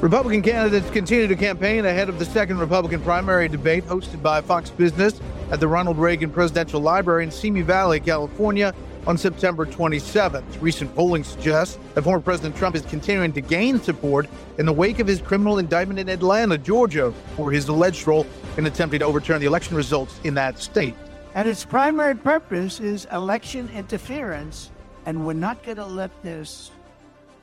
[0.00, 4.70] Republican candidates continue to campaign ahead of the second Republican primary debate hosted by Fox
[4.70, 8.72] Business at the Ronald Reagan Presidential Library in Simi Valley, California
[9.08, 10.44] on September 27th.
[10.60, 15.00] Recent polling suggests that former President Trump is continuing to gain support in the wake
[15.00, 18.24] of his criminal indictment in Atlanta, Georgia, for his alleged role
[18.56, 20.94] in attempting to overturn the election results in that state.
[21.34, 24.70] And its primary purpose is election interference,
[25.06, 26.70] and we're not going to let this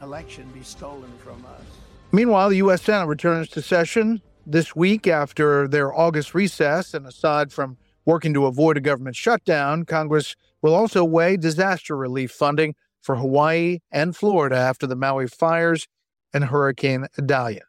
[0.02, 1.85] election be stolen from us.
[2.12, 2.82] Meanwhile, the U.S.
[2.82, 6.94] Senate returns to session this week after their August recess.
[6.94, 12.32] And aside from working to avoid a government shutdown, Congress will also weigh disaster relief
[12.32, 15.88] funding for Hawaii and Florida after the Maui fires
[16.34, 17.62] and Hurricane Idalia.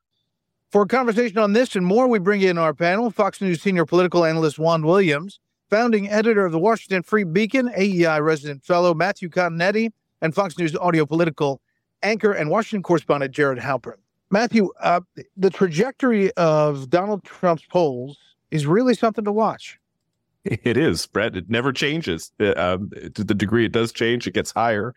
[0.71, 3.87] For a conversation on this and more, we bring in our panel Fox News senior
[3.87, 9.29] political analyst Juan Williams, founding editor of the Washington Free Beacon, AEI resident fellow Matthew
[9.29, 11.61] Continetti, and Fox News audio political
[12.03, 13.97] anchor and Washington correspondent Jared Halpern.
[14.31, 15.01] Matthew, uh,
[15.37, 18.19] the trajectory of Donald Trump's polls
[18.51, 19.79] is really something to watch.
[20.45, 21.37] It is, Bret.
[21.37, 22.31] It never changes.
[22.39, 24.95] Um, to the degree it does change, it gets higher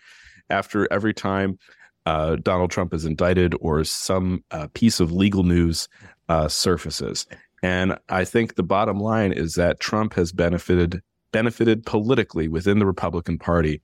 [0.51, 1.57] after every time
[2.05, 5.87] uh, Donald Trump is indicted or some uh, piece of legal news
[6.27, 7.25] uh, surfaces.
[7.63, 11.01] And I think the bottom line is that Trump has benefited
[11.31, 13.81] benefited politically within the Republican Party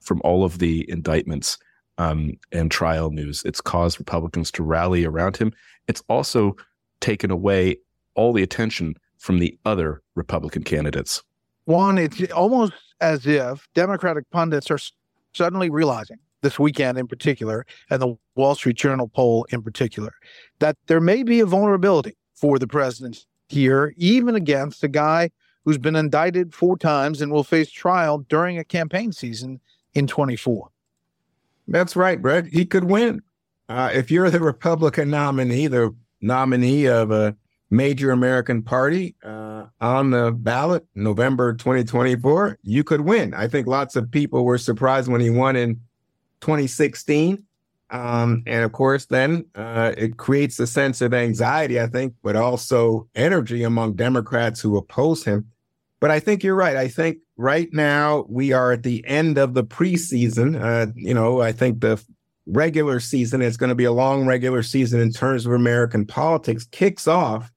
[0.00, 1.58] from all of the indictments
[1.98, 3.42] um, and trial news.
[3.44, 5.52] It's caused Republicans to rally around him.
[5.88, 6.56] It's also
[7.00, 7.76] taken away
[8.14, 11.22] all the attention from the other Republican candidates.
[11.66, 14.78] Juan, it's almost as if Democratic pundits are
[15.32, 20.12] suddenly realizing this weekend in particular, and the Wall Street Journal poll in particular,
[20.58, 25.30] that there may be a vulnerability for the president here, even against a guy
[25.64, 29.58] who's been indicted four times and will face trial during a campaign season
[29.94, 30.68] in 24.
[31.66, 32.46] That's right, Bret.
[32.46, 33.22] He could win.
[33.68, 37.36] Uh, if you're the Republican nominee, the nominee of a
[37.70, 43.34] major American party uh, on the ballot November 2024, you could win.
[43.34, 45.80] I think lots of people were surprised when he won in
[46.40, 47.42] 2016.
[47.90, 52.36] Um, and of course, then uh, it creates a sense of anxiety, I think, but
[52.36, 55.50] also energy among Democrats who oppose him.
[56.00, 56.76] But I think you're right.
[56.76, 60.60] I think right now we are at the end of the preseason.
[60.60, 62.02] Uh, you know, I think the
[62.46, 66.66] regular season is going to be a long regular season in terms of American politics.
[66.70, 67.50] Kicks off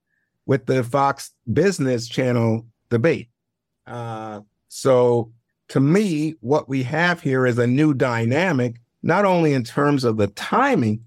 [0.46, 3.30] with the Fox Business Channel debate.
[3.86, 5.32] Uh, so,
[5.70, 10.16] to me, what we have here is a new dynamic, not only in terms of
[10.16, 11.04] the timing,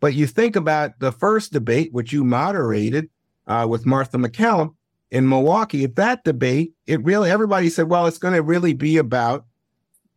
[0.00, 3.08] but you think about the first debate, which you moderated
[3.46, 4.74] uh, with Martha MacCallum
[5.12, 5.84] in Milwaukee.
[5.84, 9.44] At that debate, it really, everybody said, well, it's going to really be about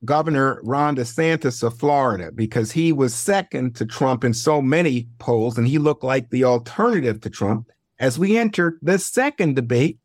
[0.06, 5.57] Governor Ron DeSantis of Florida because he was second to Trump in so many polls
[5.57, 7.67] and he looked like the alternative to Trump.
[8.00, 10.00] As we enter the second debate,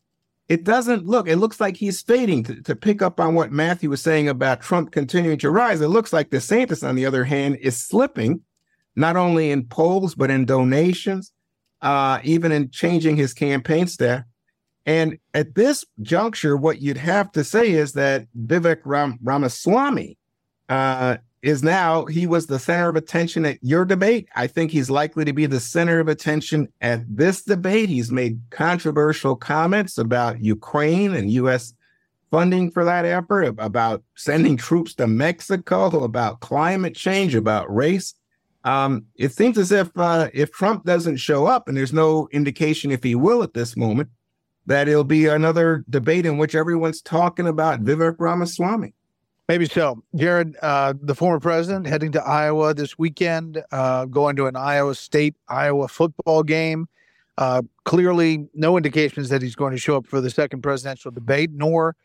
[0.48, 2.42] it doesn't look, it looks like he's fading.
[2.44, 5.88] To, to, pick up on what Matthew was saying about Trump continuing to rise, it
[5.88, 8.40] looks like DeSantis, on the other hand, is slipping,
[8.96, 11.32] not only in polls, but in donations,
[11.82, 14.24] uh, even in changing his campaign staff.
[14.86, 20.16] And at this juncture, what you'd have to say is that Vivek Ram- Ramaswamy
[20.68, 24.28] uh, is now, he was the center of attention at your debate.
[24.36, 27.88] I think he's likely to be the center of attention at this debate.
[27.88, 31.74] He's made controversial comments about Ukraine and U.S.
[32.30, 38.14] funding for that effort, about sending troops to Mexico, about climate change, about race.
[38.64, 42.90] Um, it seems as if uh, if Trump doesn't show up, and there's no indication
[42.90, 44.10] if he will at this moment,
[44.70, 48.94] that it'll be another debate in which everyone's talking about Vivek Ramaswamy.
[49.48, 50.00] Maybe so.
[50.14, 54.94] Jared, uh, the former president, heading to Iowa this weekend, uh, going to an Iowa
[54.94, 56.86] State Iowa football game.
[57.36, 61.50] Uh, clearly, no indications that he's going to show up for the second presidential debate,
[61.52, 61.96] nor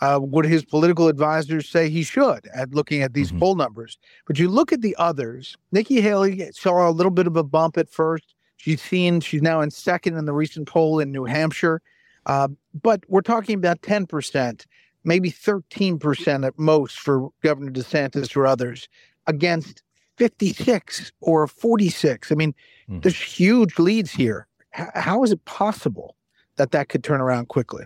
[0.00, 3.40] uh, would his political advisors say he should at looking at these mm-hmm.
[3.40, 3.98] poll numbers.
[4.28, 5.56] But you look at the others.
[5.72, 8.36] Nikki Haley saw a little bit of a bump at first.
[8.58, 11.82] She's seen she's now in second in the recent poll in New Hampshire.
[12.26, 12.48] Uh,
[12.80, 14.66] but we're talking about 10%,
[15.04, 18.88] maybe 13% at most for Governor DeSantis or others
[19.26, 19.82] against
[20.16, 22.30] 56 or 46.
[22.30, 22.54] I mean,
[22.88, 23.00] mm-hmm.
[23.00, 24.46] there's huge leads here.
[24.78, 26.16] H- how is it possible
[26.56, 27.84] that that could turn around quickly?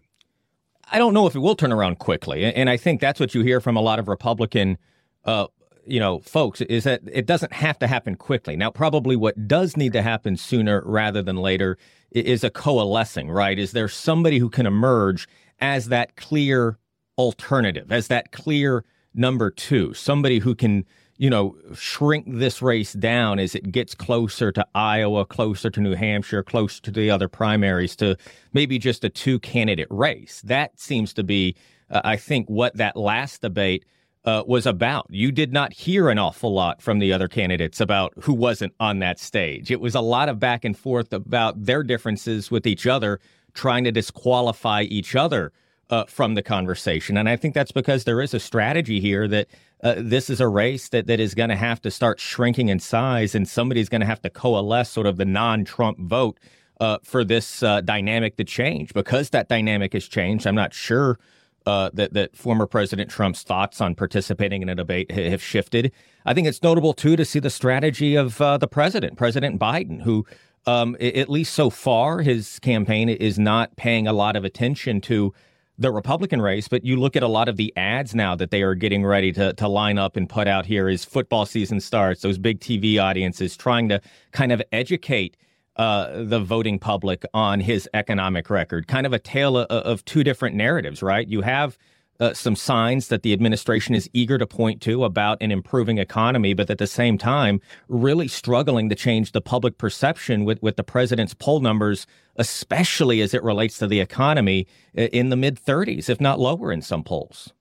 [0.90, 3.42] I don't know if it will turn around quickly, and I think that's what you
[3.42, 4.78] hear from a lot of Republican,
[5.24, 5.48] uh,
[5.84, 8.54] you know, folks is that it doesn't have to happen quickly.
[8.54, 11.76] Now, probably what does need to happen sooner rather than later
[12.24, 13.30] is a coalescing.
[13.30, 13.58] Right?
[13.58, 15.28] Is there somebody who can emerge
[15.60, 16.78] as that clear
[17.18, 18.84] alternative, as that clear
[19.14, 20.84] number two, somebody who can
[21.18, 25.94] you know, shrink this race down as it gets closer to Iowa, closer to New
[25.94, 28.16] Hampshire, closer to the other primaries, to
[28.52, 30.42] maybe just a two candidate race.
[30.44, 31.56] That seems to be,
[31.90, 33.84] uh, I think, what that last debate
[34.26, 35.06] uh, was about.
[35.08, 38.98] You did not hear an awful lot from the other candidates about who wasn't on
[38.98, 39.70] that stage.
[39.70, 43.20] It was a lot of back and forth about their differences with each other,
[43.54, 45.52] trying to disqualify each other
[45.90, 47.16] uh, from the conversation.
[47.16, 49.46] And I think that's because there is a strategy here that
[49.82, 52.80] uh, this is a race that, that is going to have to start shrinking in
[52.80, 56.40] size, and somebody's going to have to coalesce sort of the non Trump vote
[56.80, 58.92] uh, for this uh, dynamic to change.
[58.92, 61.18] Because that dynamic has changed, I'm not sure.
[61.66, 65.90] Uh, that that former President Trump's thoughts on participating in a debate have shifted.
[66.24, 70.00] I think it's notable too to see the strategy of uh, the president, President Biden,
[70.02, 70.24] who
[70.66, 75.34] um, at least so far his campaign is not paying a lot of attention to
[75.78, 78.62] the Republican race, but you look at a lot of the ads now that they
[78.62, 82.22] are getting ready to, to line up and put out here as football season starts,
[82.22, 84.00] those big TV audiences trying to
[84.32, 85.36] kind of educate
[85.76, 88.86] uh, the voting public on his economic record.
[88.88, 91.28] Kind of a tale of, of two different narratives, right?
[91.28, 91.78] You have
[92.18, 96.54] uh, some signs that the administration is eager to point to about an improving economy,
[96.54, 100.84] but at the same time, really struggling to change the public perception with, with the
[100.84, 102.06] president's poll numbers,
[102.36, 106.80] especially as it relates to the economy in the mid 30s, if not lower in
[106.80, 107.52] some polls.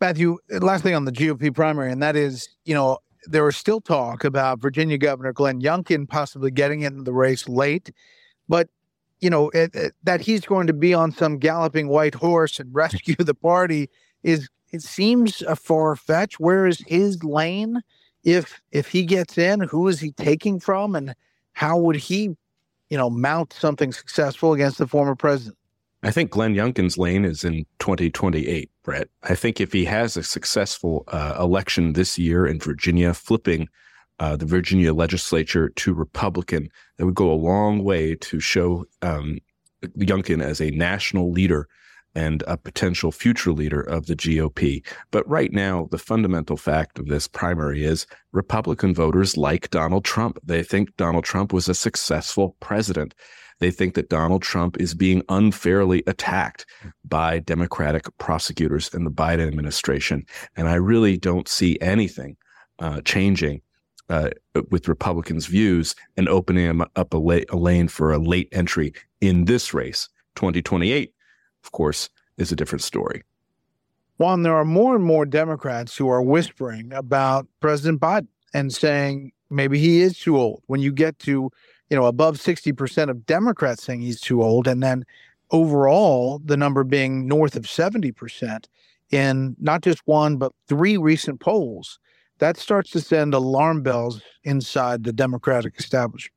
[0.00, 3.80] Matthew, last thing on the GOP primary, and that is, you know, there was still
[3.80, 7.92] talk about Virginia Governor Glenn Youngkin possibly getting into the race late,
[8.48, 8.68] but
[9.20, 12.74] you know, it, it, that he's going to be on some galloping white horse and
[12.74, 13.88] rescue the party
[14.22, 16.38] is it seems a far fetch.
[16.40, 17.82] Where is his lane?
[18.24, 21.14] If if he gets in, who is he taking from, and
[21.52, 22.36] how would he,
[22.90, 25.56] you know, mount something successful against the former president?
[26.02, 29.10] I think Glenn Youngkin's lane is in 2028, Bret.
[29.24, 33.68] I think if he has a successful uh, election this year in Virginia, flipping
[34.20, 39.40] uh, the Virginia legislature to Republican, that would go a long way to show um,
[39.98, 41.66] Youngkin as a national leader
[42.14, 44.86] and a potential future leader of the GOP.
[45.10, 50.38] But right now, the fundamental fact of this primary is Republican voters like Donald Trump.
[50.44, 53.14] They think Donald Trump was a successful president.
[53.58, 56.66] They think that Donald Trump is being unfairly attacked
[57.04, 60.26] by Democratic prosecutors in the Biden administration.
[60.56, 62.36] And I really don't see anything
[62.78, 63.62] uh, changing
[64.08, 64.30] uh,
[64.70, 69.46] with Republicans' views and opening up a, la- a lane for a late entry in
[69.46, 70.08] this race.
[70.36, 71.12] 2028,
[71.64, 73.22] of course, is a different story.
[74.18, 79.32] Juan, there are more and more Democrats who are whispering about President Biden and saying
[79.50, 80.62] maybe he is too old.
[80.66, 81.50] When you get to,
[81.90, 85.04] you know, above 60% of Democrats saying he's too old, and then
[85.50, 88.64] overall the number being north of 70%
[89.10, 91.98] in not just one, but three recent polls
[92.38, 96.32] that starts to send alarm bells inside the Democratic establishment.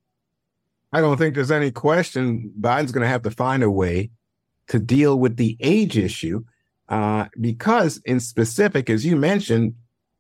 [0.91, 4.12] I don't think there's any question Biden's going to have to find a way
[4.68, 6.44] to deal with the age issue
[6.88, 9.75] uh, because, in specific, as you mentioned,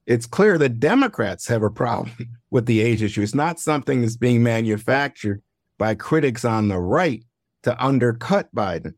[0.05, 2.11] it's clear that Democrats have a problem
[2.51, 3.21] with the age issue.
[3.21, 5.41] It's not something that's being manufactured
[5.77, 7.23] by critics on the right
[7.63, 8.93] to undercut Biden.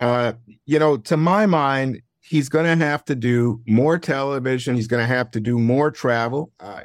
[0.00, 0.34] Uh,
[0.66, 4.74] you know, to my mind, he's going to have to do more television.
[4.74, 6.52] He's going to have to do more travel.
[6.58, 6.82] Uh,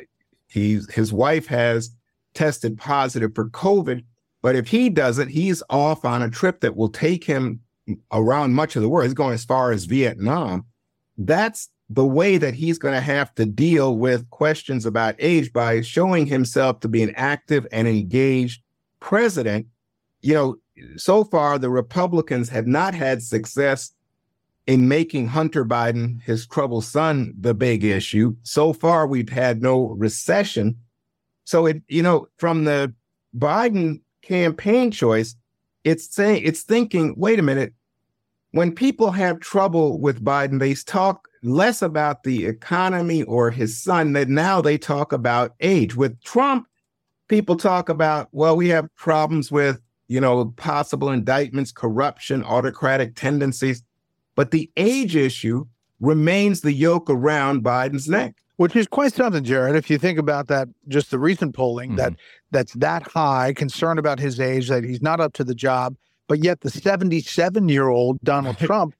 [0.47, 1.91] his wife has
[2.33, 4.03] tested positive for COVID,
[4.41, 7.61] but if he does it, he's off on a trip that will take him
[8.11, 9.05] around much of the world.
[9.05, 10.65] He's going as far as Vietnam.
[11.17, 15.81] That's the way that he's going to have to deal with questions about age by
[15.81, 18.61] showing himself to be an active and engaged
[18.99, 19.65] president.
[20.21, 20.55] You know,
[20.97, 23.91] so far the Republicans have not had success
[24.67, 28.35] in making Hunter Biden, his troubled son, the big issue.
[28.43, 30.77] So far, we've had no recession.
[31.43, 32.93] So it, you know, from the
[33.35, 35.35] Biden campaign choice,
[35.83, 37.73] it's saying it's thinking, wait a minute,
[38.51, 44.13] when people have trouble with Biden, they talk less about the economy or his son,
[44.13, 45.95] that now they talk about age.
[45.95, 46.67] With Trump,
[47.27, 53.83] people talk about, well, we have problems with, you know, possible indictments, corruption, autocratic tendencies.
[54.35, 55.65] But the age issue
[55.99, 58.35] remains the yoke around Biden's neck.
[58.57, 59.77] Which is quite something, Jared.
[59.77, 61.97] If you think about that, just the recent polling mm-hmm.
[61.97, 62.15] that
[62.51, 65.95] that's that high, concern about his age, that he's not up to the job,
[66.29, 68.95] but yet the 77 year old Donald Trump,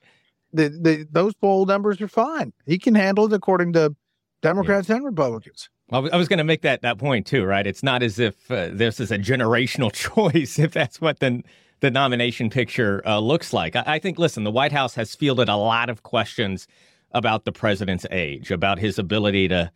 [0.52, 2.52] the, the those poll numbers are fine.
[2.66, 3.96] He can handle it according to
[4.42, 4.96] Democrats yeah.
[4.96, 5.70] and Republicans.
[5.92, 7.66] I was going to make that that point too, right?
[7.66, 9.94] It's not as if uh, this is a generational
[10.34, 11.44] choice, if that's what the
[11.80, 13.76] the nomination picture uh, looks like.
[13.76, 16.68] I, I, think, listen, the White House has fielded a lot of questions
[17.12, 19.72] about the president's age, about his ability to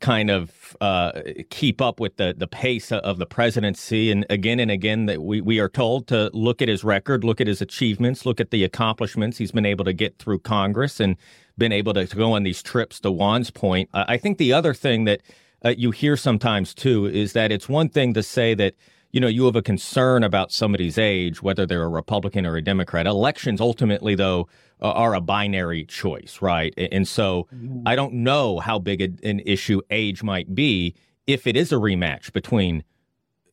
[0.00, 1.12] kind of uh,
[1.50, 4.10] keep up with the the pace of the presidency.
[4.10, 7.40] And again and again, that we we are told to look at his record, look
[7.40, 11.16] at his achievements, look at the accomplishments he's been able to get through Congress, and
[11.56, 13.00] been able to, to go on these trips.
[13.00, 15.20] To Juan's point, I think the other thing that
[15.64, 18.74] uh, you hear sometimes too is that it's one thing to say that
[19.10, 22.62] you know, you have a concern about somebody's age, whether they're a Republican or a
[22.62, 23.06] Democrat.
[23.06, 24.48] Elections ultimately, though,
[24.80, 26.74] are a binary choice, right?
[26.76, 27.48] And so
[27.86, 30.94] I don't know how big an issue age might be
[31.26, 32.84] if it is a rematch between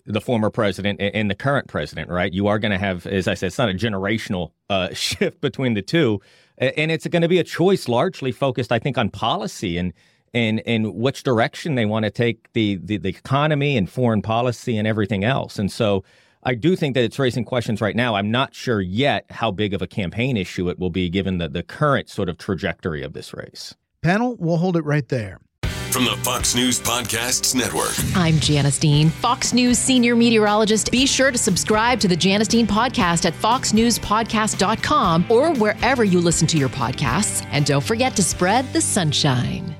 [0.06, 2.32] the former president and the current president, right?
[2.32, 5.74] You are going to have, as I said, it's not a generational uh, shift between
[5.74, 6.22] the two.
[6.58, 9.94] And it's going to be a choice largely focused, I think, on policy and
[10.36, 14.78] and and which direction they want to take the, the, the economy and foreign policy
[14.78, 15.58] and everything else.
[15.58, 16.04] And so
[16.44, 18.16] I do think that it's raising questions right now.
[18.16, 21.50] I'm not sure yet how big of a campaign issue it will be given the,
[21.50, 23.74] the current sort of trajectory of this race.
[24.04, 25.40] Panel, we'll hold it right there.
[25.64, 27.94] From the Fox News Podcasts Network.
[28.18, 30.92] I'm Janice Dean, Fox News senior meteorologist.
[30.92, 36.48] Be sure to subscribe to the Janice Dean podcast at foxnewspodcast.com or wherever you listen
[36.48, 37.48] to your podcasts.
[37.52, 39.74] And don't forget to spread the sunshine.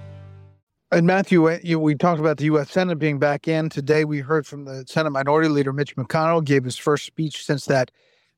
[0.96, 2.72] And Matthew, uh, you, we talked about the U.S.
[2.72, 4.06] Senate being back in today.
[4.06, 7.92] We heard from the Senate Minority Leader Mitch McConnell gave his first speech since that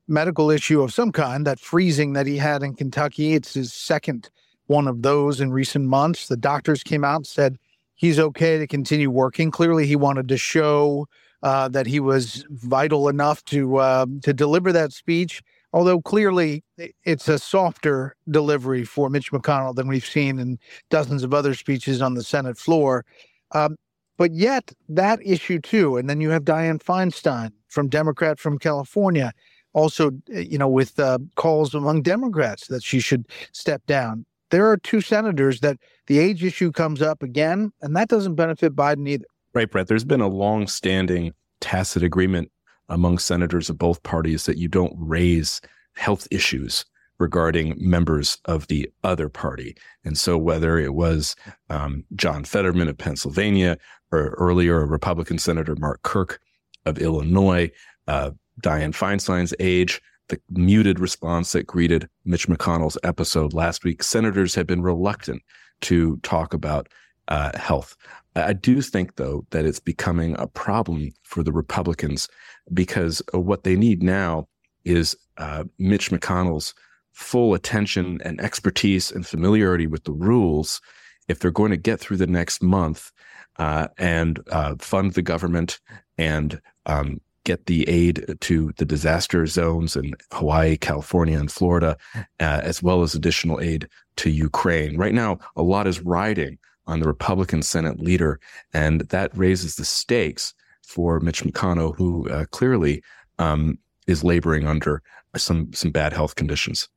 [0.08, 3.34] medical issue of some kind, that freezing that he had in Kentucky.
[3.34, 4.28] It's his second
[4.66, 6.26] one of those in recent months.
[6.26, 7.58] The doctors came out and said
[7.94, 9.52] he's okay to continue working.
[9.52, 11.06] Clearly, he wanted to show
[11.44, 16.64] uh, that he was vital enough to uh, to deliver that speech although clearly
[17.04, 20.58] it's a softer delivery for Mitch McConnell than we've seen in
[20.90, 23.04] dozens of other speeches on the Senate floor.
[23.52, 23.76] Um,
[24.16, 29.32] but yet, that issue too, and then you have Dianne Feinstein from Democrat from California,
[29.74, 34.26] also, eh, you know, with uh, calls among Democrats that she should step down.
[34.50, 38.74] There are two senators that the age issue comes up again, and that doesn't benefit
[38.74, 39.26] Biden either.
[39.54, 39.86] Right, Bret.
[39.86, 42.50] There's been a long-standing tacit agreement
[42.88, 45.60] among senators of both parties that you don't raise
[45.94, 46.84] health issues
[47.18, 49.76] regarding members of the other party.
[50.04, 51.34] And so, whether it was
[51.68, 53.78] um, John Fetterman of Pennsylvania
[54.12, 56.40] or earlier Republican Senator Mark Kirk
[56.86, 57.70] of Illinois,
[58.06, 58.30] uh,
[58.62, 64.66] Dianne Feinstein's age, the muted response that greeted Mitch McConnell's episode last week, senators have
[64.66, 65.42] been reluctant
[65.82, 66.88] to talk about
[67.28, 67.96] uh, health.
[68.34, 72.28] I do think, though, that it's becoming a problem for the Republicans
[72.72, 74.48] because what they need now
[74.84, 76.74] is uh, Mitch McConnell's
[77.12, 80.80] full attention and expertise and familiarity with the rules
[81.26, 83.10] if they're going to get through the next month
[83.58, 85.80] uh, and uh, fund the government
[86.16, 92.24] and um, get the aid to the disaster zones in Hawaii, California, and Florida, uh,
[92.38, 94.96] as well as additional aid to Ukraine.
[94.96, 96.58] Right now, a lot is riding
[96.88, 98.40] on the Republican Senate leader,
[98.72, 103.02] and that raises the stakes for Mitch McConnell, who uh, clearly
[103.38, 105.02] um, is laboring under
[105.36, 106.88] some some bad health conditions.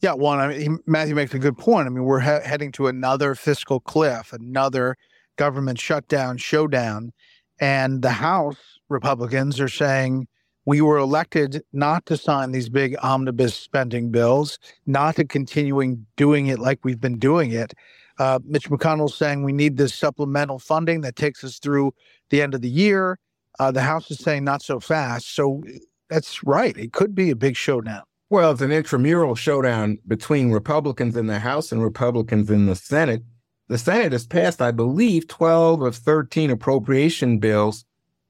[0.00, 0.40] Yeah, Juan.
[0.40, 1.86] I mean, he, Matthew makes a good point.
[1.86, 4.96] I mean, we're he- heading to another fiscal cliff, another
[5.36, 7.12] government shutdown, showdown,
[7.60, 10.26] and the House Republicans are saying
[10.64, 16.46] we were elected not to sign these big omnibus spending bills, not to continuing doing
[16.46, 17.74] it like we've been doing it.
[18.20, 21.94] Uh, Mitch McConnell's saying we need this supplemental funding that takes us through
[22.28, 23.18] the end of the year.
[23.58, 25.34] Uh, the House is saying not so fast.
[25.34, 25.62] So
[26.10, 26.76] that's right.
[26.76, 28.02] It could be a big showdown.
[28.28, 33.22] Well, it's an intramural showdown between Republicans in the House and Republicans in the Senate.
[33.68, 37.86] The Senate has passed, I believe, 12 of 13 appropriation bills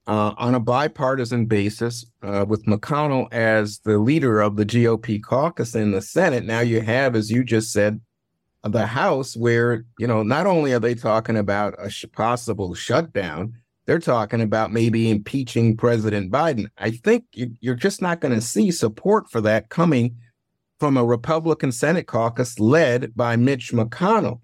[0.06, 5.75] uh, on a bipartisan basis uh, with McConnell as the leader of the GOP caucus
[5.75, 6.44] in the Senate.
[6.44, 8.00] Now you have, as you just said,
[8.62, 13.55] the House, where, you know, not only are they talking about a sh- possible shutdown,
[13.87, 16.67] they're talking about maybe impeaching President Biden.
[16.79, 20.17] I think you, you're just not going to see support for that coming
[20.79, 24.40] from a Republican Senate caucus led by Mitch McConnell.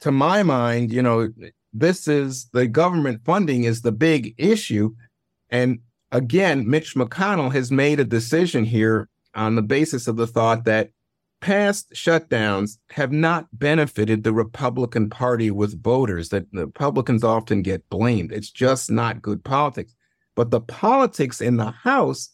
[0.00, 1.28] To my mind, you know,
[1.72, 4.94] this is the government funding is the big issue.
[5.50, 5.80] And
[6.12, 10.90] again, Mitch McConnell has made a decision here on the basis of the thought that
[11.40, 17.88] past shutdowns have not benefited the Republican Party with voters, that the Republicans often get
[17.90, 18.32] blamed.
[18.32, 19.94] It's just not good politics.
[20.34, 22.30] But the politics in the House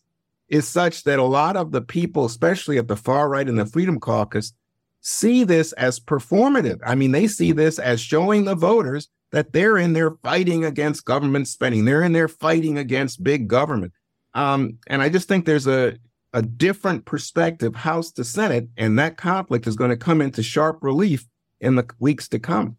[0.49, 3.67] is such that a lot of the people, especially at the far right in the
[3.67, 4.53] Freedom Caucus,
[5.01, 6.81] see this as performative.
[6.85, 11.05] I mean, they see this as showing the voters that they're in there fighting against
[11.05, 11.85] government spending.
[11.85, 13.93] They're in there fighting against big government.
[14.35, 15.97] Um, and I just think there's a
[16.35, 20.83] a different perspective, House to Senate, and that conflict is going to come into sharp
[20.83, 21.27] relief
[21.61, 22.77] in the weeks to come.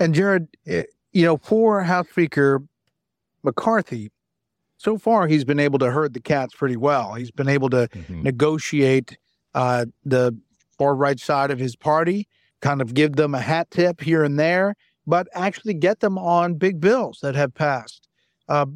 [0.00, 2.62] And Jared, eh, you know, for House Speaker
[3.44, 4.10] McCarthy,
[4.78, 7.12] so far he's been able to herd the cats pretty well.
[7.12, 8.22] He's been able to mm-hmm.
[8.22, 9.18] negotiate
[9.54, 10.36] uh, the
[10.78, 12.26] far right side of his party,
[12.62, 14.74] kind of give them a hat tip here and there,
[15.06, 18.08] but actually get them on big bills that have passed.
[18.48, 18.66] Uh,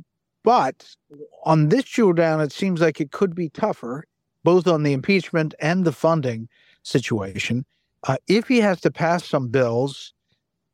[0.46, 0.94] but
[1.42, 4.04] on this showdown, it seems like it could be tougher,
[4.44, 6.48] both on the impeachment and the funding
[6.84, 7.66] situation.
[8.06, 10.14] Uh, if he has to pass some bills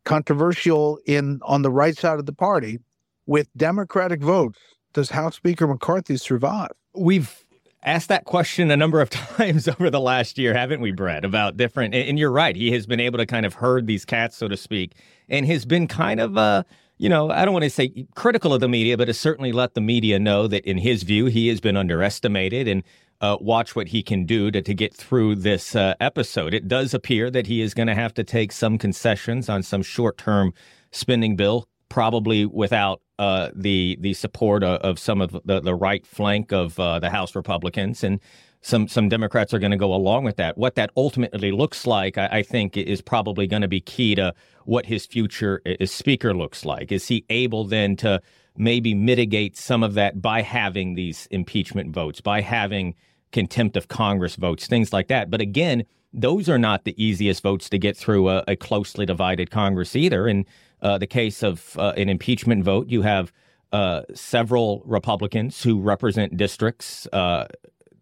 [0.04, 2.80] controversial in on the right side of the party
[3.24, 4.58] with Democratic votes,
[4.92, 6.72] does House Speaker McCarthy survive?
[6.94, 7.42] We've
[7.82, 11.24] asked that question a number of times over the last year, haven't we, Bret?
[11.24, 12.56] About different, and you're right.
[12.56, 14.96] He has been able to kind of herd these cats, so to speak,
[15.30, 16.64] and has been kind of uh,
[17.02, 19.74] you know, I don't want to say critical of the media, but has certainly let
[19.74, 22.84] the media know that in his view, he has been underestimated and
[23.20, 26.54] uh, watch what he can do to, to get through this uh, episode.
[26.54, 29.82] It does appear that he is going to have to take some concessions on some
[29.82, 30.54] short term
[30.92, 36.06] spending bill, probably without uh, the the support of, of, some of the, the right
[36.06, 38.04] flank of uh, the House Republicans.
[38.04, 38.20] And
[38.62, 40.56] some some Democrats are going to go along with that.
[40.56, 44.34] What that ultimately looks like, I, I think, is probably going to be key to
[44.64, 46.92] what his future as speaker looks like.
[46.92, 48.22] Is he able then to
[48.56, 52.94] maybe mitigate some of that by having these impeachment votes, by having
[53.32, 55.28] contempt of Congress votes, things like that?
[55.28, 59.50] But again, those are not the easiest votes to get through a, a closely divided
[59.50, 60.28] Congress either.
[60.28, 60.46] In
[60.80, 63.32] uh, the case of uh, an impeachment vote, you have
[63.72, 67.46] uh, several Republicans who represent districts uh,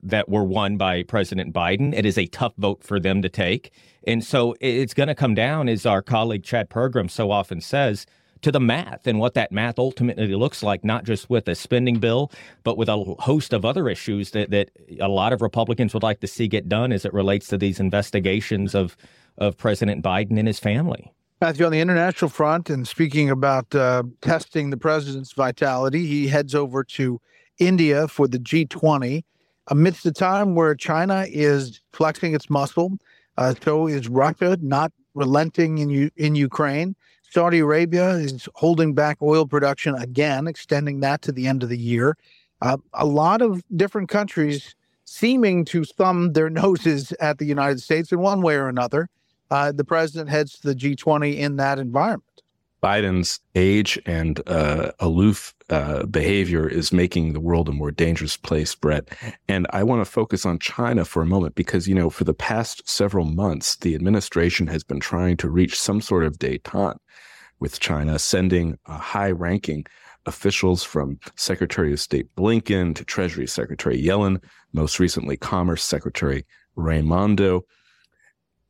[0.03, 1.95] that were won by President Biden.
[1.95, 3.73] It is a tough vote for them to take.
[4.07, 8.07] And so it's going to come down, as our colleague Chad Pergram so often says,
[8.43, 11.99] to the math and what that math ultimately looks like, not just with a spending
[11.99, 12.33] bill,
[12.65, 16.21] but with a host of other issues that, that a lot of Republicans would like
[16.21, 18.97] to see get done as it relates to these investigations of,
[19.39, 21.13] of President Biden and his family.
[21.41, 26.55] Matthew, on the international front, and speaking about uh, testing the president's vitality, he heads
[26.55, 27.21] over to
[27.59, 29.25] India for the G20
[29.71, 32.99] amidst a time where China is flexing its muscle.
[33.39, 36.95] Uh, so is Russia not relenting in U- in Ukraine.
[37.31, 41.79] Saudi Arabia is holding back oil production again, extending that to the end of the
[41.79, 42.17] year.
[42.61, 48.13] Uh, a lot of different countries seeming to thumb their noses at the United States
[48.13, 49.09] in one way or another.
[49.51, 52.30] Uh, the president heads to the G20 in that environment.
[52.83, 58.75] Biden's age and uh, aloof uh, behavior is making the world a more dangerous place,
[58.75, 59.09] Bret.
[59.49, 62.35] And I want to focus on China for a moment because, you know, for the
[62.35, 66.99] past several months, the administration has been trying to reach some sort of detente
[67.61, 69.85] with China, sending high ranking
[70.27, 77.65] officials from Secretary of State Blinken to Treasury Secretary Yellen, most recently Commerce Secretary Raimondo.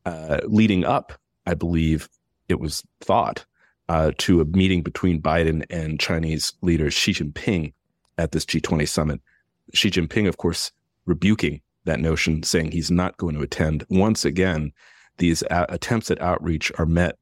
[0.05, 1.13] Uh, leading up,
[1.45, 2.09] I believe
[2.49, 3.45] it was thought
[3.89, 7.73] uh, to a meeting between Biden and Chinese leader Xi Jinping
[8.17, 9.21] at this G20 summit.
[9.73, 10.71] Xi Jinping, of course,
[11.05, 13.85] rebuking that notion, saying he's not going to attend.
[13.89, 14.71] Once again,
[15.17, 17.17] these a- attempts at outreach are met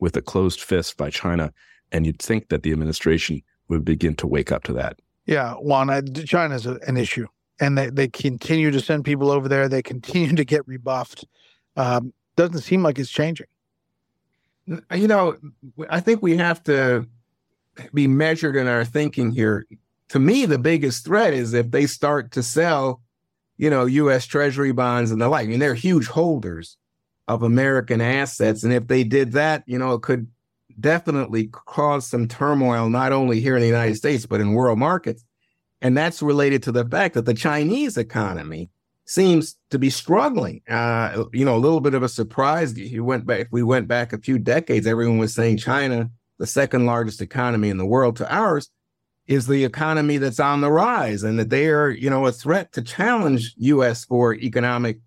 [0.00, 1.52] with a closed fist by China.
[1.90, 4.98] And you'd think that the administration would begin to wake up to that.
[5.26, 7.26] Yeah, Juan, China's a, an issue.
[7.60, 9.68] And they, they continue to send people over there.
[9.68, 11.24] They continue to get rebuffed.
[11.76, 13.46] Um, doesn't seem like it's changing.
[14.66, 15.36] You know,
[15.90, 17.06] I think we have to
[17.92, 19.66] be measured in our thinking here.
[20.10, 23.00] To me, the biggest threat is if they start to sell,
[23.56, 24.26] you know, U.S.
[24.26, 25.46] Treasury bonds and the like.
[25.46, 26.76] I mean, they're huge holders
[27.28, 30.26] of American assets, and if they did that, you know, it could
[30.78, 35.24] definitely cause some turmoil, not only here in the United States, but in world markets.
[35.80, 38.70] And that's related to the fact that the Chinese economy
[39.04, 40.62] seems to be struggling.
[40.68, 42.78] Uh, you know, a little bit of a surprise.
[42.78, 46.86] You went back, we went back a few decades, everyone was saying China, the second
[46.86, 48.70] largest economy in the world to ours,
[49.26, 52.72] is the economy that's on the rise and that they are, you know, a threat
[52.72, 54.98] to challenge US for economic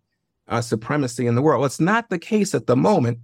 [0.48, 1.60] uh, supremacy in the world.
[1.60, 3.20] Well, it's not the case at the moment.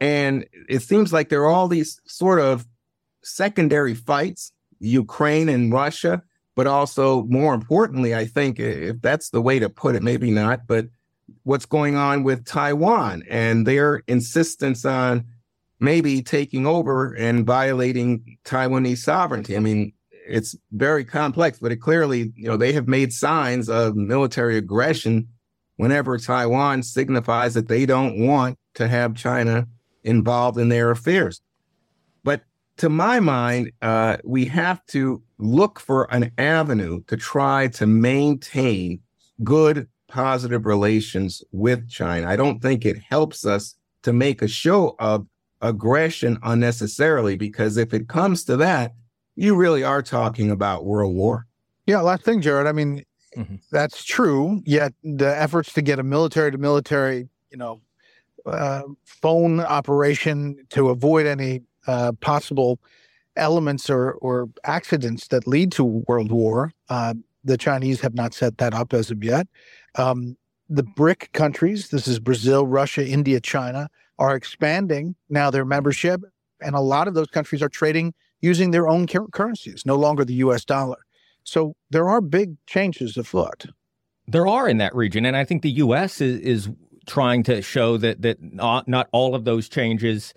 [0.00, 2.66] And it seems like there are all these sort of
[3.22, 6.22] secondary fights, Ukraine and Russia,
[6.56, 10.66] but also more importantly, I think if that's the way to put it, maybe not,
[10.66, 10.86] but
[11.42, 15.24] what's going on with Taiwan and their insistence on
[15.78, 19.54] maybe taking over and violating Taiwanese sovereignty.
[19.54, 23.94] I mean, it's very complex, but it clearly, you know, they have made signs of
[23.94, 25.28] military aggression
[25.76, 29.68] whenever Taiwan signifies that they don't want to have China
[30.04, 31.42] involved in their affairs.
[32.76, 37.86] But to my mind, uh, we have to look for an avenue to try to
[37.86, 39.00] maintain
[39.42, 42.28] good, positive relations with China.
[42.28, 45.26] I don't think it helps us to make a show of
[45.60, 48.94] aggression unnecessarily, because if it comes to that,
[49.34, 51.46] you really are talking about world war.
[51.86, 52.66] Yeah, last thing, Jared.
[52.66, 53.04] I mean,
[53.36, 53.56] mm-hmm.
[53.70, 54.62] that's true.
[54.64, 57.80] Yet the efforts to get a military to military, you know,
[58.44, 62.80] uh, phone operation to avoid any uh, possible
[63.36, 66.72] elements or, or accidents that lead to world war.
[66.88, 69.46] Uh, the Chinese have not set that up as of yet.
[69.96, 70.36] Um,
[70.68, 76.22] the BRIC countries, this is Brazil, Russia, India, China, are expanding now their membership.
[76.60, 80.34] And a lot of those countries are trading using their own currencies, no longer the
[80.34, 80.98] US dollar.
[81.44, 83.66] So there are big changes afoot.
[84.26, 85.24] There are in that region.
[85.24, 86.68] And I think the US is, is
[87.06, 90.34] trying to show that, that not, not all of those changes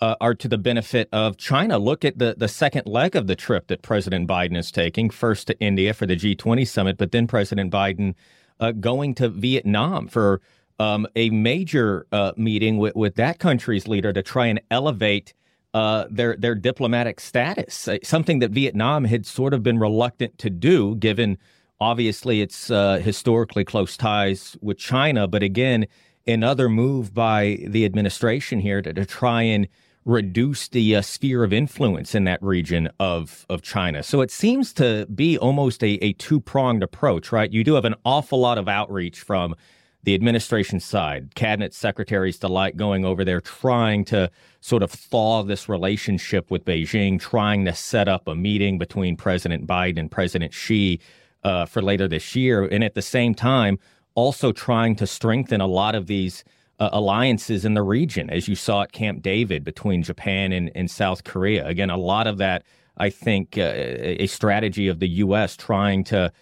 [0.00, 1.78] uh, are to the benefit of China.
[1.78, 5.46] Look at the, the second leg of the trip that President Biden is taking, first
[5.48, 8.14] to India for the G20 summit, but then President Biden
[8.60, 10.40] uh, going to Vietnam for
[10.78, 15.34] um, a major uh, meeting with, with that country's leader to try and elevate
[15.72, 20.50] uh, their their diplomatic status, uh, something that Vietnam had sort of been reluctant to
[20.50, 21.38] do, given
[21.80, 25.28] obviously its uh, historically close ties with China.
[25.28, 25.86] But again,
[26.26, 29.68] another move by the administration here to, to try and
[30.10, 34.02] reduce the uh, sphere of influence in that region of of China.
[34.02, 37.52] So it seems to be almost a, a two pronged approach, right?
[37.52, 39.54] You do have an awful lot of outreach from
[40.02, 45.68] the administration side, cabinet secretaries to going over there trying to sort of thaw this
[45.68, 51.00] relationship with Beijing, trying to set up a meeting between President Biden and President Xi
[51.44, 52.64] uh, for later this year.
[52.64, 53.78] And at the same time,
[54.14, 56.44] also trying to strengthen a lot of these
[56.80, 60.90] uh, alliances in the region, as you saw at Camp David between Japan and, and
[60.90, 61.66] South Korea.
[61.66, 62.64] Again, a lot of that,
[62.96, 65.56] I think, uh, a strategy of the U.S.
[65.56, 66.32] trying to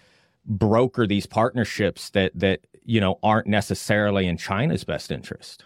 [0.46, 5.64] broker these partnerships that that you know aren't necessarily in China's best interest.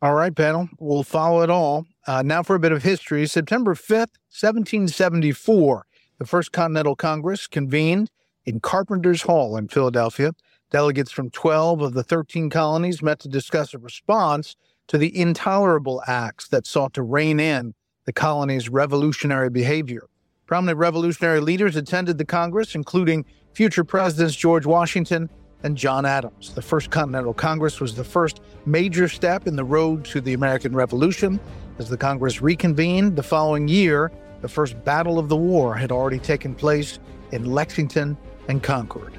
[0.00, 1.86] All right, panel, we'll follow it all.
[2.06, 3.24] Uh, now for a bit of history.
[3.26, 5.86] September 5th, 1774,
[6.18, 8.10] the First Continental Congress convened
[8.44, 10.32] in Carpenter's Hall in Philadelphia.
[10.72, 14.56] Delegates from 12 of the 13 colonies met to discuss a response
[14.88, 17.74] to the intolerable acts that sought to rein in
[18.06, 20.08] the colony's revolutionary behavior.
[20.46, 25.28] Prominent revolutionary leaders attended the Congress, including future presidents George Washington
[25.62, 26.54] and John Adams.
[26.54, 30.74] The First Continental Congress was the first major step in the road to the American
[30.74, 31.38] Revolution.
[31.78, 36.18] As the Congress reconvened the following year, the first battle of the war had already
[36.18, 36.98] taken place
[37.30, 38.16] in Lexington
[38.48, 39.18] and Concord.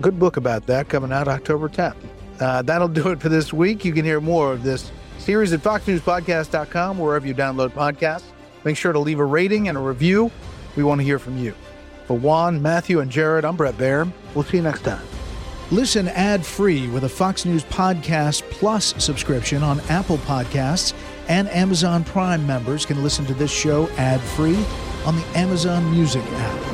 [0.00, 1.96] Good book about that coming out October 10th.
[2.40, 3.84] Uh, that'll do it for this week.
[3.84, 8.24] You can hear more of this series at foxnewspodcast.com, wherever you download podcasts.
[8.64, 10.30] Make sure to leave a rating and a review.
[10.76, 11.54] We want to hear from you.
[12.06, 14.10] For Juan, Matthew, and Jared, I'm Bret Baier.
[14.34, 15.04] We'll see you next time.
[15.70, 20.92] Listen ad free with a Fox News Podcast Plus subscription on Apple Podcasts,
[21.28, 24.62] and Amazon Prime members can listen to this show ad free
[25.06, 26.73] on the Amazon Music app.